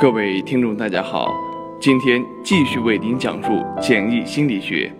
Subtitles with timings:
[0.00, 1.30] 各位听众，大家好，
[1.78, 4.90] 今天继续为您讲述简易心理学。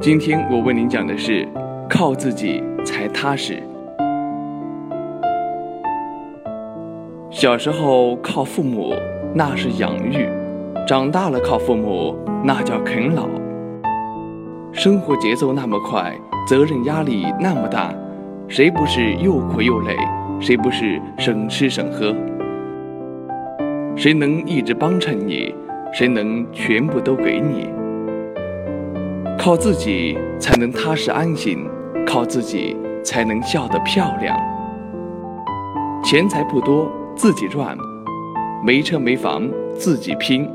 [0.00, 1.46] 今天我为您讲的是，
[1.88, 3.62] 靠自己才踏实。
[7.30, 8.92] 小时候靠父母，
[9.32, 10.26] 那是养育；
[10.84, 13.28] 长大了靠父母，那叫啃老。
[14.72, 16.12] 生活节奏那么快，
[16.48, 17.94] 责任压力那么大，
[18.48, 19.96] 谁不是又苦又累？
[20.40, 22.12] 谁不是省吃省喝？
[24.02, 25.54] 谁能一直帮衬你？
[25.92, 27.68] 谁能全部都给你？
[29.38, 31.64] 靠自己才能踏实安心，
[32.04, 34.36] 靠自己才能笑得漂亮。
[36.02, 37.78] 钱财不多自己赚，
[38.66, 40.50] 没车没房自己拼，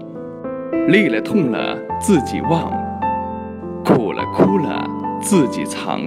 [0.90, 2.70] 累了痛了自己忘，
[3.86, 4.86] 苦了哭了
[5.22, 6.02] 自己藏。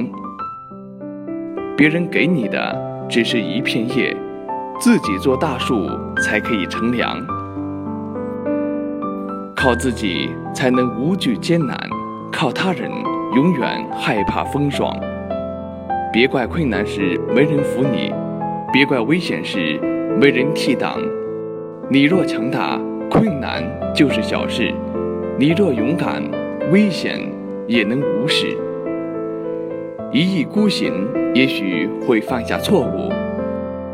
[1.74, 2.90] 别人给你的。
[3.08, 4.16] 只是一片叶，
[4.80, 5.90] 自己做大树
[6.22, 7.14] 才可以乘凉。
[9.54, 11.78] 靠自己才能无惧艰难，
[12.32, 12.90] 靠他人
[13.36, 14.90] 永远害怕风霜。
[16.10, 18.10] 别怪困难时没人扶你，
[18.72, 19.78] 别怪危险时
[20.18, 20.98] 没人替挡。
[21.90, 23.62] 你若强大，困难
[23.94, 24.72] 就是小事；
[25.38, 26.22] 你若勇敢，
[26.72, 27.20] 危险
[27.66, 28.56] 也能无视。
[30.10, 33.12] 一意孤行，也许会犯下错误；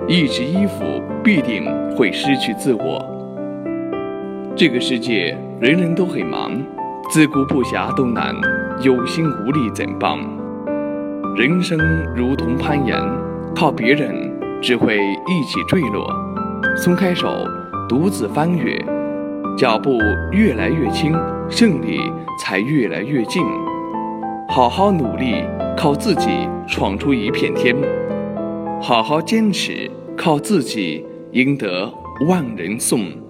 [0.09, 0.85] 一直依附，
[1.25, 1.65] 必定
[1.97, 3.05] 会失去自我。
[4.55, 6.53] 这个世界人人都很忙，
[7.11, 8.35] 自顾不暇都难，
[8.83, 10.19] 有心无力怎帮？
[11.35, 11.79] 人生
[12.15, 12.97] 如同攀岩，
[13.55, 14.33] 靠别人
[14.63, 16.09] 只会一起坠落。
[16.77, 17.45] 松开手，
[17.89, 18.79] 独自翻越，
[19.59, 19.99] 脚步
[20.31, 21.13] 越来越轻，
[21.49, 22.01] 胜利
[22.41, 23.43] 才越来越近。
[24.49, 25.45] 好好努力。
[25.79, 27.77] 靠自己闯出一片天，
[28.81, 31.93] 好好坚持，靠自己赢得
[32.29, 33.26] 万人颂。